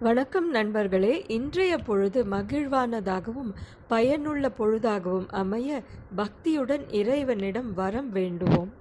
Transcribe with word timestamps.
வணக்கம் 0.00 0.50
நண்பர்களே. 0.50 1.24
இன்றைய 1.28 1.78
பொழுது 1.78 2.24
மகிழ்வானதாகவும் 2.24 3.54
பயனுள்ள 3.88 4.48
பொழுதாகவும் 4.48 5.28
அமைய 5.28 5.82
பக்தியுடன் 6.16 6.84
இறைவனிடம் 6.88 7.74
வரம் 7.74 8.10
வேண்டுவோம். 8.10 8.72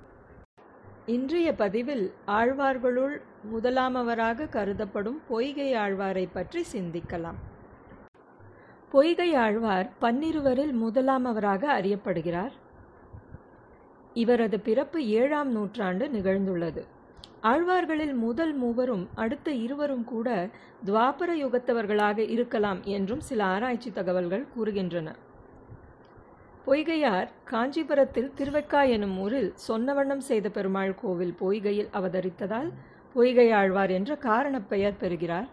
இன்றைய 1.05 1.55
பதிவில் 1.55 2.13
ஆழ்வார்களுள் 2.27 3.21
முதலாமவராக 3.53 4.49
கருதப்படும் 4.49 5.21
பொய்கை 5.27 5.74
ஆழ்வாரை 5.74 6.28
பற்றி 6.33 6.65
சிந்திக்கலாம். 6.74 7.40
பொய்கை 8.92 9.36
ஆழ்வார் 9.36 9.90
பன்னிருவரில் 10.02 10.76
முதலாமவராக 10.84 11.68
அறியப்படுகிறார். 11.79 12.52
இவரது 14.13 14.60
பிறப்பு 14.60 15.06
ஏழாம் 15.06 15.52
நூற்றாண்டு 15.52 16.08
நிகழ்ந்துள்ளது. 16.08 16.86
ஆழ்வார்களில் 17.44 18.13
முதல் 18.13 18.53
மூவரும் 18.53 19.09
அடுத்த 19.16 19.52
இருவரும் 19.52 20.03
கூட 20.03 20.49
துவாபர 20.85 21.30
யுகத்தவர்களாக 21.44 22.17
இருக்கலாம் 22.17 22.84
என்றும் 22.84 23.20
சில 23.20 23.44
ஆராய்ச்சி 23.44 23.91
தகவல்கள் 23.91 24.48
கூறுகின்றன. 24.57 25.16
பொய்கையார் 26.66 27.27
காஞ்சிபுரத்தில் 27.52 28.31
திருவெக்கா 28.38 28.89
எனும் 28.89 29.20
ஊரில் 29.20 29.53
சொன்னவண்ணம் 29.67 30.17
செய்த 30.17 30.49
பெருமாள் 30.49 30.95
கோவில் 30.95 31.35
பொய்கையில் 31.41 31.89
அவதரித்ததால் 31.94 32.71
பொய்கை 33.13 33.52
ஆழ்வார் 33.52 33.89
என்ற 33.89 34.16
காரணப் 34.16 34.69
பெயர் 34.69 34.97
பெறுகிறார். 34.97 35.47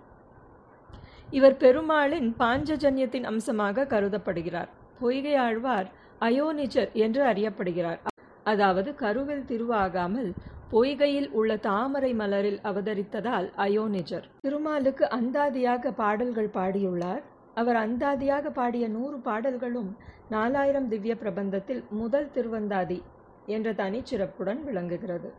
இவர் 1.30 1.56
பெருமாளின் 1.56 2.34
பாஞ்சஜன்யத்தின் 2.38 3.22
அம்சமாக 3.22 3.84
கருதப்படுகிறார். 3.84 4.68
பொய்கை 5.00 5.34
ஆழ்வார் 5.34 5.90
அயோனிஜர் 6.20 6.92
என்று 6.92 7.24
அறியப்படுகிறார். 7.24 7.98
அதாவது 8.44 8.94
கருவில் 8.94 9.44
திருவாகாமல் 9.44 10.34
பொய்கையில் 10.72 11.28
உள்ள 11.30 11.56
தாமரை 11.56 12.14
மலரில் 12.14 12.58
அவதரித்ததால் 12.64 13.48
அயோனிஜர். 13.56 14.22
திருமாலுக்கு 14.40 15.04
அந்தாதியாக 15.04 15.92
பாடல்கள் 15.96 16.50
பாடியுள்ளார். 16.54 17.22
அவர் 17.54 17.76
அந்தாதியாக 17.76 18.50
பாடிய 18.50 18.88
நூறு 18.88 19.18
பாடல்களும் 19.18 19.96
நாலாயிரம் 20.28 20.88
திவ்ய 20.88 21.14
பிரபந்தத்தில் 21.14 21.82
முதல் 21.90 22.30
திருவந்தாதி 22.34 23.02
என்ற 23.46 23.72
தனிச்சிறப்புடன் 23.72 24.62
விளங்குகிறது. 24.62 25.32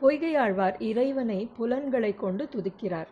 பொய்கையாழ்வார் 0.00 0.76
இறைவனை 0.78 1.48
புலன்களை 1.56 2.14
கொண்டு 2.14 2.48
துதிக்கிறார். 2.56 3.10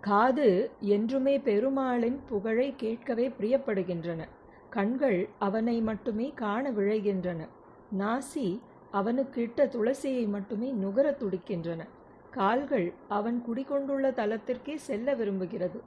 காது 0.00 0.70
என்றுமே 0.80 1.38
பெருமாளின் 1.38 2.20
புகழை 2.28 2.74
கேட்கவே 2.76 3.32
பிரியப்படுகின்றன. 3.40 4.22
கண்கள் 4.70 5.28
அவனை 5.38 5.80
மட்டுமே 5.80 6.32
காண 6.34 6.70
விழைகின்றன. 6.70 7.48
நாசி 7.98 8.60
அவனுக்கிட்ட 8.98 9.66
துளசியை 9.74 10.24
மட்டுமே 10.28 10.68
நுகர 10.82 11.06
துடிக்கின்றன. 11.20 11.82
கால்கள் 12.30 12.86
அவன் 13.08 13.38
குடிகொண்டுள்ள 13.46 14.06
தலத்திற்கே 14.20 14.74
செல்ல 14.88 15.14
விரும்புகிறது. 15.14 15.80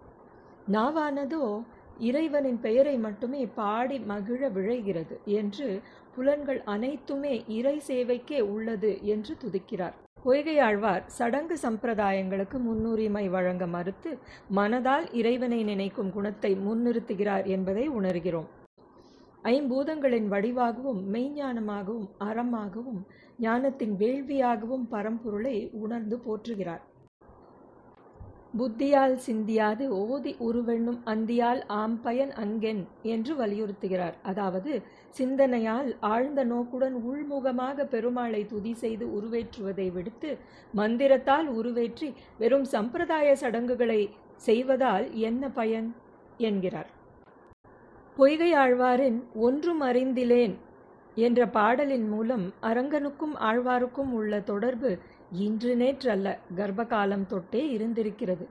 நாவானதோ 0.72 1.44
இறைவனின் 2.08 2.59
பெயரை 2.66 2.95
மட்டுமே 3.05 3.41
பாடி 3.59 3.97
மகிழ 4.09 4.50
விழைகிறது 4.50 5.16
என்று 5.39 5.69
புலன்கள் 6.16 6.59
அனைத்துமே 6.73 7.33
இறை 7.58 7.78
சேவைக்கே 7.88 8.39
உள்ளது 8.53 8.91
என்று 9.13 9.33
துதிக்கிறார். 9.44 9.95
பொய்கையாழ்வார் 10.25 11.03
சடங்கு 11.17 11.55
சம்பிரதாயங்களுக்கு 11.63 12.58
முன்னுரிமை 12.59 13.25
வழங்க 13.35 13.66
மறுத்து 13.75 14.11
மனதால் 14.55 15.05
இறைவனை 15.19 15.59
நினைக்கும் 15.63 16.13
குணத்தை 16.16 16.52
முன்னிறுத்துகிறார் 16.67 17.45
என்பதை 17.55 17.85
உணர்கிறோம். 18.00 18.50
ஐம்பூதங்களின் 19.53 20.28
வடிவாகவும் 20.34 21.02
மெய்ஞானமாகவும் 21.14 22.08
அறமாகவும் 22.28 23.02
ஞானத்தின் 23.40 23.95
வேள்வியாகவும் 24.02 24.86
பரம்பொருளை 24.94 25.58
உணர்ந்து 25.84 26.17
போற்றுகிறார். 26.26 26.84
புத்தியால் 28.59 29.16
சிந்தியாது 29.25 29.86
ஓதி 30.03 30.31
உருவெண்ணும் 30.48 31.00
அந்தியால் 31.14 31.62
ஆம்பயன் 31.81 32.34
அங்கென் 32.44 32.81
என்று 33.14 33.34
வலியுறுத்துகிறார். 33.36 34.16
அதாவது 34.23 34.72
சிந்தனையால் 35.19 35.90
ஆழ்ந்த 36.13 36.44
நோக்குடன் 36.44 36.97
உள்முகமாக 37.12 37.88
பெருமாளை 37.94 38.41
துதி 38.46 38.74
செய்து 38.74 39.07
உருவேற்றுவதை 39.19 39.88
விடுத்து 39.94 40.31
மந்திரத்தால் 40.74 41.50
உருவேற்றி 41.59 42.09
வெறும் 42.38 42.68
சம்பிரதாய 42.75 43.36
சடங்குகளை 43.36 44.02
செய்வதால் 44.50 45.07
என்ன 45.30 45.50
பயன்? 45.50 45.90
என்கிறார். 46.50 46.90
பொய்கை 48.17 48.53
ஆழ்வாரின் 48.53 49.17
ஒன்றும் 49.33 49.81
அறிந்திலேன் 49.81 50.53
என்ற 51.16 51.39
பாடலின் 51.47 52.07
மூலம் 52.09 52.53
அரங்கனுக்கும் 52.61 53.35
ஆழ்வாருக்கும் 53.39 54.11
உள்ள 54.11 54.39
தொடர்பு 54.39 54.91
இன்று 55.31 55.75
நேற்றல்ல 55.75 56.27
கர்ப்பகாலம் 56.56 57.25
தொட்டே 57.25 57.61
இருந்திருக்கிறது. 57.69 58.45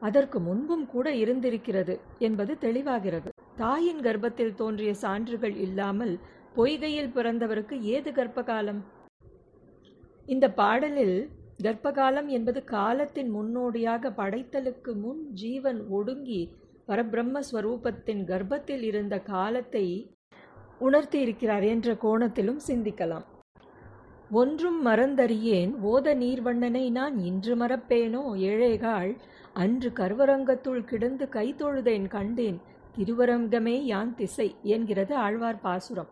அதற்கு 0.00 0.40
முன்பும் 0.40 0.86
கூட 0.86 1.10
இருந்திருக்கிறது 1.14 2.00
என்பது 2.18 2.56
தெளிவாகிறது. 2.60 3.28
தாயின் 3.56 4.00
கர்ப்பத்தில் 4.00 4.54
தோன்றிய 4.54 4.94
சான்றுகள் 4.94 5.56
இல்லாமல் 5.56 6.18
பொய்கையில் 6.56 7.12
பிறந்தவருக்கு 7.14 7.80
ஏது 7.80 8.10
கர்ப்பகாலம்? 8.10 8.80
இந்த 10.26 10.48
பாடலில் 10.50 11.16
கர்ப்பகாலம் 11.62 12.26
என்பது 12.26 12.64
காலத்தின் 12.64 13.30
முன்னோடியாக 13.30 14.10
படைத்தலுக்கு 14.10 14.94
முன் 14.94 15.22
ஜீவன் 15.34 15.80
ஒடுங்கி 15.90 16.42
பரபிரம்மஸ்வரூபத்தின் 16.88 18.22
கர்ப்பத்தில் 18.30 18.82
இருந்த 18.82 19.14
காலத்தை 19.18 19.86
உணர்த்தி 20.78 21.18
இருக்கிறார் 21.20 21.62
என்ற 21.62 21.92
கோணத்திலும் 22.04 22.60
சிந்திக்கலாம். 22.68 23.26
ஒன்றும் 24.30 24.86
மறந்தறியேன் 24.86 25.72
ஓத 25.82 26.14
நீர்வண்ணனை 26.14 26.84
நான் 26.90 27.16
இன்று 27.18 27.54
மறப்பேனோ 27.56 28.22
ஏழைகாள் 28.50 29.12
அன்று 29.52 29.90
கர்வரங்கத்துள் 29.90 30.84
கிடந்து 30.84 31.26
கைதொழுதேன் 31.26 32.06
கண்டேன் 32.06 32.58
திருவரங்கமே 32.96 33.76
யான் 33.82 34.14
திசை 34.14 34.48
என்கிறது 34.62 35.14
ஆழ்வார் 35.16 35.60
பாசுரம். 35.60 36.10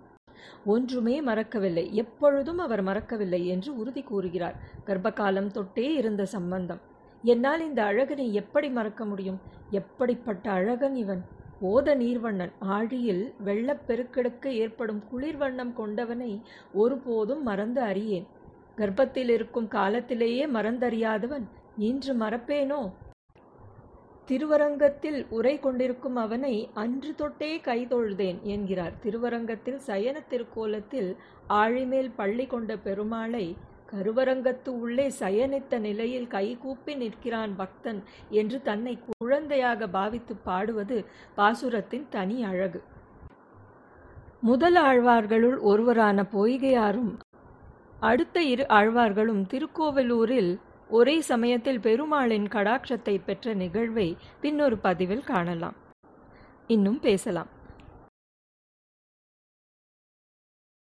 ஒன்றுமே 0.64 1.16
மறக்கவில்லை 1.20 1.84
எப்பொழுதும் 1.94 2.58
அவர் 2.58 2.82
மறக்கவில்லை 2.82 3.46
என்று 3.46 3.70
உறுதி 3.76 4.02
கூறுகிறார். 4.02 4.56
கர்ப்பகாலம் 4.86 5.50
தொட்டே 5.56 5.86
இருந்த 5.94 6.24
சம்பந்தம். 6.36 6.82
என்னால் 7.22 7.60
இந்த 7.60 7.84
அழகனை 7.84 8.32
எப்படி 8.32 8.68
மறக்க 8.68 9.04
முடியும்? 9.04 9.40
எப்படிப்பட்ட 9.70 10.50
அழகன் 10.50 10.94
இவன்? 10.94 11.24
ஓத 11.62 11.94
நீர்வண்ணன். 11.94 12.52
ஆழியில் 12.60 13.32
வெள்ளப்பெருக்கெடுக்கு 13.44 14.46
ஏற்படும் 14.46 15.02
குளிர்வண்ணம் 15.12 15.72
கொண்டவனை 15.72 16.40
ஒருபோதும் 16.72 17.42
மறந்து 17.42 17.80
அறியேன். 17.80 18.26
கர்ப்பத்தில் 18.76 19.28
இருக்கும் 19.28 19.68
காலத்திலேயே 19.68 20.46
மறந்தறியாதவன். 20.46 21.42
இன்று 21.78 22.14
மறப்பேனோ? 22.14 22.92
திருவரங்கத்தில் 24.24 25.26
உரை 25.30 25.58
கொண்டிருக்கும் 25.58 26.16
அவனை 26.16 26.70
அன்று 26.74 27.14
தொட்டே 27.14 27.58
கைதொழுதேன் 27.58 28.40
என்கிறார். 28.42 28.92
திருவரங்கத்தில் 29.00 29.80
சயன 29.86 30.22
திருக்கோலத்தில் 30.30 31.16
ஆழிமேல் 31.48 32.10
பள்ளி 32.16 32.46
கொண்ட 32.46 32.76
பெருமாளை 32.76 33.56
கருவரங்கத்து 33.92 34.70
உள்ளே 34.84 35.06
சயனித்த 35.18 35.78
நிலையில் 35.78 36.26
கைகூப்பி 36.26 36.94
நிற்கிறான் 36.94 37.54
பக்தன் 37.56 38.00
என்று 38.40 38.58
தன்னை 38.62 38.94
குழந்தையாக 39.10 39.88
பாவித்து 39.88 40.36
பாடுவது 40.44 40.98
பாசுரத்தின் 41.36 42.06
தனி 42.10 42.44
அழகு. 42.44 42.80
முதல் 44.40 44.76
ஆழ்வார்களுள் 44.76 45.58
ஒருவரான 45.70 46.24
பொய்கையாரும் 46.34 47.12
அடுத்த 48.00 48.42
இரு 48.42 48.64
ஆழ்வார்களும் 48.68 49.42
திருக்கோவிலூரில் 49.52 50.52
ஒரே 50.90 51.20
சமயத்தில் 51.20 51.80
பெருமாளின் 51.80 52.46
கடாட்சத்தை 52.54 53.16
பெற்ற 53.26 53.54
நிகழ்வை 53.54 54.16
பின்னொரு 54.40 54.76
பதிவில் 54.76 55.24
காணலாம். 55.24 55.76
இன்னும் 56.66 57.00
பேசலாம். 57.00 57.50